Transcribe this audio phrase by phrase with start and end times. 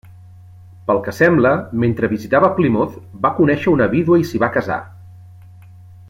[0.91, 1.51] Pel que sembla,
[1.83, 4.79] mentre visitava Plymouth, va conèixer una vídua i s'hi va casar.